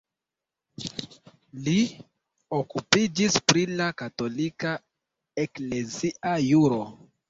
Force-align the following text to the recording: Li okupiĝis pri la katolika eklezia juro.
Li 1.67 1.75
okupiĝis 2.61 3.39
pri 3.53 3.69
la 3.77 3.93
katolika 4.03 4.77
eklezia 5.49 6.39
juro. 6.53 6.87